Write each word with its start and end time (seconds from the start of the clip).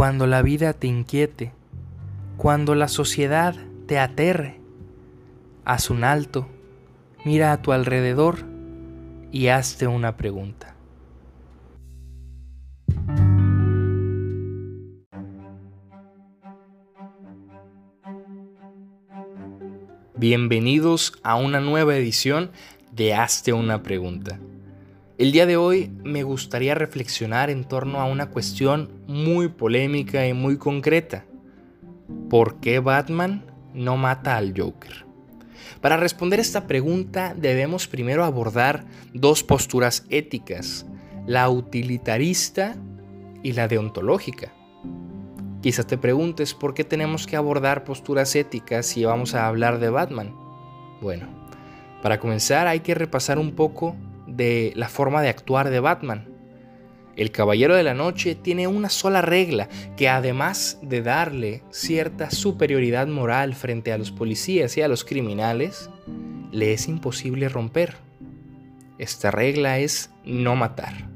cuando 0.00 0.26
la 0.26 0.40
vida 0.40 0.72
te 0.72 0.86
inquiete, 0.86 1.52
cuando 2.38 2.74
la 2.74 2.88
sociedad 2.88 3.54
te 3.84 3.98
aterre, 3.98 4.58
haz 5.66 5.90
un 5.90 6.04
alto, 6.04 6.48
mira 7.26 7.52
a 7.52 7.60
tu 7.60 7.72
alrededor 7.72 8.38
y 9.30 9.48
hazte 9.48 9.86
una 9.88 10.16
pregunta. 10.16 10.74
Bienvenidos 20.16 21.12
a 21.22 21.36
una 21.36 21.60
nueva 21.60 21.94
edición 21.94 22.52
de 22.90 23.12
Hazte 23.12 23.52
una 23.52 23.82
pregunta. 23.82 24.40
El 25.20 25.32
día 25.32 25.44
de 25.44 25.58
hoy 25.58 25.92
me 26.02 26.22
gustaría 26.22 26.74
reflexionar 26.74 27.50
en 27.50 27.64
torno 27.64 28.00
a 28.00 28.06
una 28.06 28.30
cuestión 28.30 29.02
muy 29.06 29.48
polémica 29.48 30.26
y 30.26 30.32
muy 30.32 30.56
concreta. 30.56 31.26
¿Por 32.30 32.58
qué 32.60 32.78
Batman 32.78 33.44
no 33.74 33.98
mata 33.98 34.38
al 34.38 34.54
Joker? 34.56 35.04
Para 35.82 35.98
responder 35.98 36.40
esta 36.40 36.66
pregunta 36.66 37.34
debemos 37.36 37.86
primero 37.86 38.24
abordar 38.24 38.86
dos 39.12 39.42
posturas 39.42 40.06
éticas, 40.08 40.86
la 41.26 41.50
utilitarista 41.50 42.76
y 43.42 43.52
la 43.52 43.68
deontológica. 43.68 44.54
Quizás 45.60 45.86
te 45.86 45.98
preguntes 45.98 46.54
por 46.54 46.72
qué 46.72 46.82
tenemos 46.82 47.26
que 47.26 47.36
abordar 47.36 47.84
posturas 47.84 48.34
éticas 48.36 48.86
si 48.86 49.04
vamos 49.04 49.34
a 49.34 49.48
hablar 49.48 49.80
de 49.80 49.90
Batman. 49.90 50.34
Bueno, 51.02 51.28
para 52.02 52.18
comenzar 52.18 52.66
hay 52.66 52.80
que 52.80 52.94
repasar 52.94 53.38
un 53.38 53.52
poco 53.54 53.96
de 54.40 54.72
la 54.74 54.88
forma 54.88 55.20
de 55.20 55.28
actuar 55.28 55.68
de 55.68 55.80
Batman. 55.80 56.24
El 57.14 57.30
Caballero 57.30 57.76
de 57.76 57.82
la 57.82 57.92
Noche 57.92 58.34
tiene 58.34 58.66
una 58.68 58.88
sola 58.88 59.20
regla 59.20 59.68
que 59.98 60.08
además 60.08 60.78
de 60.80 61.02
darle 61.02 61.62
cierta 61.68 62.30
superioridad 62.30 63.06
moral 63.06 63.54
frente 63.54 63.92
a 63.92 63.98
los 63.98 64.10
policías 64.10 64.78
y 64.78 64.80
a 64.80 64.88
los 64.88 65.04
criminales, 65.04 65.90
le 66.52 66.72
es 66.72 66.88
imposible 66.88 67.50
romper. 67.50 67.96
Esta 68.96 69.30
regla 69.30 69.78
es 69.78 70.08
no 70.24 70.56
matar. 70.56 71.10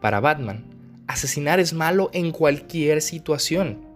Para 0.00 0.20
Batman, 0.20 0.66
asesinar 1.08 1.58
es 1.58 1.72
malo 1.72 2.10
en 2.12 2.30
cualquier 2.30 3.02
situación. 3.02 3.88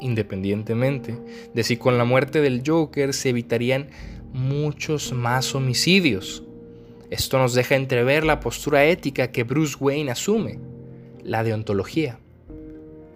Independientemente 0.00 1.18
de 1.52 1.62
si 1.62 1.76
con 1.76 1.98
la 1.98 2.04
muerte 2.04 2.40
del 2.40 2.62
Joker 2.66 3.12
se 3.12 3.28
evitarían 3.28 3.90
muchos 4.32 5.12
más 5.12 5.54
homicidios. 5.54 6.43
Esto 7.10 7.38
nos 7.38 7.54
deja 7.54 7.76
entrever 7.76 8.24
la 8.24 8.40
postura 8.40 8.84
ética 8.84 9.30
que 9.30 9.44
Bruce 9.44 9.76
Wayne 9.78 10.10
asume, 10.10 10.58
la 11.22 11.42
deontología. 11.42 12.18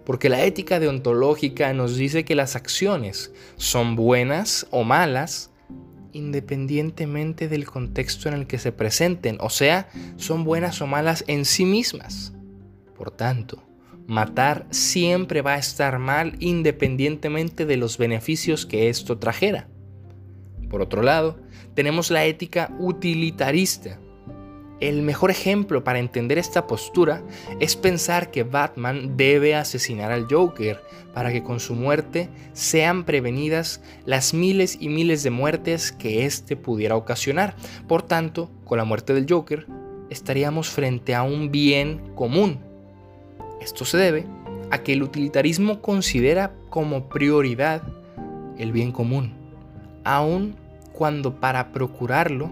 Porque 0.05 0.29
la 0.29 0.43
ética 0.43 0.79
deontológica 0.79 1.73
nos 1.73 1.95
dice 1.95 2.25
que 2.25 2.35
las 2.35 2.55
acciones 2.55 3.31
son 3.57 3.95
buenas 3.95 4.67
o 4.71 4.83
malas 4.83 5.51
independientemente 6.13 7.47
del 7.47 7.65
contexto 7.65 8.29
en 8.29 8.35
el 8.35 8.47
que 8.47 8.57
se 8.57 8.71
presenten, 8.71 9.37
o 9.39 9.49
sea, 9.49 9.89
son 10.17 10.43
buenas 10.43 10.81
o 10.81 10.87
malas 10.87 11.23
en 11.27 11.45
sí 11.45 11.65
mismas. 11.65 12.33
Por 12.97 13.11
tanto, 13.11 13.63
matar 14.07 14.65
siempre 14.71 15.41
va 15.41 15.53
a 15.53 15.59
estar 15.59 15.99
mal 15.99 16.35
independientemente 16.39 17.65
de 17.65 17.77
los 17.77 17.97
beneficios 17.97 18.65
que 18.65 18.89
esto 18.89 19.19
trajera. 19.19 19.67
Por 20.69 20.81
otro 20.81 21.01
lado, 21.01 21.37
tenemos 21.73 22.11
la 22.11 22.25
ética 22.25 22.73
utilitarista. 22.79 23.99
El 24.79 25.01
mejor 25.01 25.29
ejemplo 25.29 25.83
para 25.83 25.99
entender 25.99 26.37
esta 26.37 26.65
postura 26.65 27.21
es 27.59 27.75
pensar 27.75 28.31
que 28.31 28.43
Batman 28.43 29.17
debe 29.17 29.55
asesinar 29.55 30.11
al 30.11 30.27
Joker 30.29 30.81
para 31.13 31.33
que 31.33 31.43
con 31.43 31.59
su 31.59 31.75
muerte 31.75 32.29
sean 32.53 33.03
prevenidas 33.03 33.81
las 34.05 34.33
miles 34.33 34.77
y 34.79 34.87
miles 34.87 35.23
de 35.23 35.31
muertes 35.31 35.91
que 35.91 36.25
éste 36.25 36.55
pudiera 36.55 36.95
ocasionar. 36.95 37.55
Por 37.87 38.03
tanto, 38.03 38.49
con 38.63 38.77
la 38.77 38.85
muerte 38.85 39.13
del 39.13 39.25
Joker, 39.29 39.67
estaríamos 40.09 40.69
frente 40.69 41.13
a 41.13 41.23
un 41.23 41.51
bien 41.51 42.13
común 42.15 42.69
esto 43.59 43.83
se 43.83 43.97
debe 43.97 44.25
a 44.71 44.83
que 44.83 44.93
el 44.93 45.03
utilitarismo 45.03 45.81
considera 45.81 46.53
como 46.69 47.09
prioridad 47.09 47.81
el 48.57 48.71
bien 48.71 48.91
común, 48.91 49.33
aun 50.03 50.55
cuando 50.99 51.39
para 51.39 51.71
procurarlo 51.71 52.51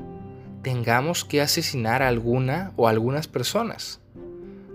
tengamos 0.61 1.25
que 1.25 1.41
asesinar 1.41 2.01
a 2.01 2.07
alguna 2.07 2.71
o 2.77 2.87
algunas 2.87 3.27
personas. 3.27 3.99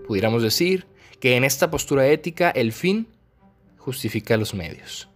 Pudiéramos 0.07 0.43
decir 0.43 0.87
que 1.21 1.37
en 1.37 1.45
esta 1.45 1.71
postura 1.71 2.07
ética 2.07 2.51
el 2.51 2.73
fin 2.73 3.09
justifica 3.79 4.37
los 4.37 4.53
medios. 4.53 5.09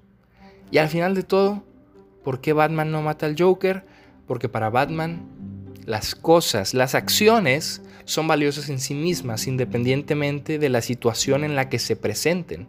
Y 0.71 0.78
al 0.78 0.89
final 0.89 1.15
de 1.15 1.22
todo, 1.22 1.65
¿por 2.25 2.41
qué 2.41 2.55
Batman 2.55 2.91
no 2.91 3.03
mata 3.03 3.27
al 3.27 3.37
Joker? 3.39 3.84
Porque 4.27 4.49
para 4.49 4.71
Batman 4.71 5.28
las 5.84 6.15
cosas, 6.15 6.73
las 6.73 6.94
acciones 6.94 7.83
son 8.06 8.27
valiosas 8.27 8.71
en 8.71 8.78
sí 8.78 8.94
mismas, 8.94 9.47
independientemente 9.47 10.59
de 10.59 10.71
la 10.71 10.81
situación 10.81 11.44
en 11.44 11.56
la 11.56 11.69
que 11.69 11.78
se 11.78 11.94
presenten. 11.94 12.69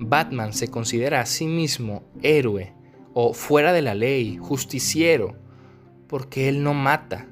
Batman 0.00 0.52
se 0.52 0.66
considera 0.66 1.20
a 1.20 1.26
sí 1.26 1.46
mismo 1.46 2.02
héroe 2.22 2.72
o 3.14 3.34
fuera 3.34 3.72
de 3.72 3.82
la 3.82 3.94
ley, 3.94 4.38
justiciero, 4.38 5.34
porque 6.06 6.48
él 6.48 6.62
no 6.62 6.74
mata, 6.74 7.26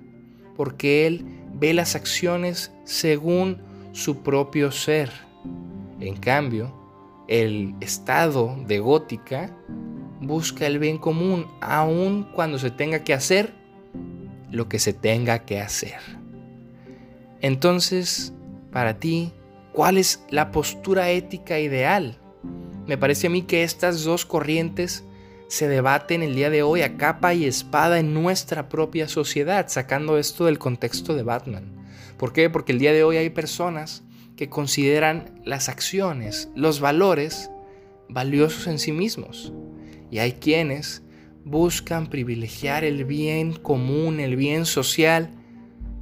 porque 0.57 1.07
él 1.07 1.25
ve 1.55 1.75
las 1.75 1.95
acciones 1.95 2.73
según 2.85 3.59
su 3.93 4.23
propio 4.23 4.71
ser. 4.73 5.11
En 6.01 6.17
cambio, 6.17 6.75
el 7.29 7.75
estado 7.81 8.57
de 8.67 8.79
gótica 8.79 9.57
busca 10.21 10.67
el 10.67 10.79
bien 10.79 10.99
común, 10.99 11.47
aun 11.61 12.29
cuando 12.35 12.59
se 12.59 12.71
tenga 12.71 13.05
que 13.05 13.15
hacer 13.15 13.55
lo 14.51 14.69
que 14.69 14.79
se 14.79 14.93
tenga 14.93 15.41
que 15.41 15.61
hacer. 15.61 15.99
Entonces, 17.41 18.33
para 18.73 18.99
ti, 18.99 19.33
¿cuál 19.73 19.97
es 19.97 20.25
la 20.31 20.51
postura 20.51 21.11
ética 21.11 21.59
ideal? 21.59 22.19
Me 22.87 22.99
parece 22.99 23.29
a 23.29 23.31
mí 23.31 23.43
que 23.43 23.63
estas 23.63 24.05
dos 24.05 24.27
corrientes 24.27 25.05
se 25.51 25.67
debaten 25.67 26.23
el 26.23 26.37
día 26.37 26.49
de 26.49 26.63
hoy 26.63 26.83
a 26.83 26.97
capa 26.97 27.35
y 27.35 27.45
espada 27.45 27.99
en 27.99 28.15
nuestra 28.15 28.69
propia 28.69 29.09
sociedad, 29.09 29.67
sacando 29.67 30.17
esto 30.17 30.45
del 30.45 30.61
contexto 30.61 31.17
de 31.17 31.25
Batman. 31.25 31.73
¿Por 32.19 32.33
qué? 32.33 32.49
Porque 32.49 32.71
el 32.71 32.79
día 32.79 32.93
de 32.93 33.03
hoy 33.03 33.17
hay 33.17 33.31
personas 33.31 34.05
que 34.37 34.49
consideran 34.49 35.43
las 35.45 35.69
acciones, 35.69 36.51
los 36.55 36.79
valores, 36.79 37.51
valiosos 38.09 38.69
en 38.69 38.79
sí 38.79 38.93
mismos. 38.93 39.53
Y 40.09 40.21
hay 40.21 40.35
quienes 40.35 41.03
buscan 41.45 42.07
privilegiar 42.07 42.85
el 42.85 43.05
bien 43.05 43.53
común, 43.55 44.21
el 44.21 44.37
bien 44.37 44.67
social, 44.67 45.31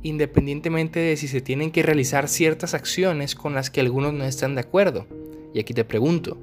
independientemente 0.03 1.01
de 1.01 1.17
si 1.17 1.27
se 1.27 1.41
tienen 1.41 1.71
que 1.71 1.83
realizar 1.83 2.29
ciertas 2.29 2.75
acciones 2.75 3.35
con 3.35 3.55
las 3.55 3.71
que 3.71 3.81
algunos 3.81 4.13
no 4.13 4.25
están 4.25 4.57
de 4.57 4.61
acuerdo. 4.61 5.07
Y 5.55 5.61
aquí 5.61 5.73
te 5.73 5.87
pregunto, 5.87 6.37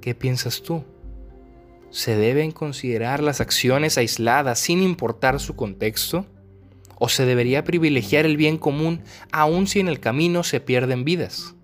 ¿qué 0.00 0.14
piensas 0.14 0.62
tú? 0.62 0.84
¿Se 1.94 2.16
deben 2.16 2.50
considerar 2.50 3.22
las 3.22 3.40
acciones 3.40 3.98
aisladas 3.98 4.58
sin 4.58 4.82
importar 4.82 5.38
su 5.38 5.54
contexto? 5.54 6.26
¿O 6.96 7.08
se 7.08 7.24
debería 7.24 7.62
privilegiar 7.62 8.26
el 8.26 8.36
bien 8.36 8.58
común 8.58 9.02
aun 9.30 9.68
si 9.68 9.78
en 9.78 9.86
el 9.86 10.00
camino 10.00 10.42
se 10.42 10.58
pierden 10.58 11.04
vidas? 11.04 11.54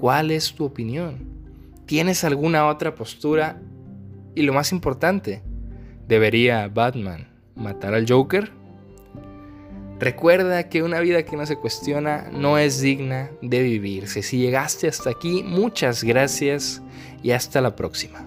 ¿Cuál 0.00 0.30
es 0.30 0.54
tu 0.54 0.64
opinión? 0.64 1.28
¿Tienes 1.84 2.24
alguna 2.24 2.66
otra 2.66 2.94
postura 2.94 3.60
y 4.34 4.40
lo 4.40 4.54
más 4.54 4.72
importante, 4.72 5.42
¿debería 6.08 6.68
Batman 6.68 7.28
matar 7.54 7.92
al 7.92 8.08
Joker? 8.08 8.50
Recuerda 9.98 10.70
que 10.70 10.82
una 10.82 11.00
vida 11.00 11.26
que 11.26 11.36
no 11.36 11.44
se 11.44 11.56
cuestiona 11.56 12.30
no 12.32 12.56
es 12.56 12.80
digna 12.80 13.30
de 13.42 13.62
vivirse. 13.62 14.22
Si 14.22 14.38
llegaste 14.38 14.88
hasta 14.88 15.10
aquí, 15.10 15.42
muchas 15.42 16.02
gracias 16.04 16.80
y 17.22 17.32
hasta 17.32 17.60
la 17.60 17.76
próxima. 17.76 18.26